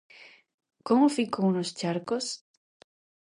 [0.87, 2.25] Como ficou nos charcos?